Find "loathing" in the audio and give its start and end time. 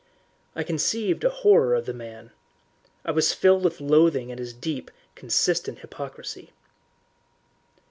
3.79-4.31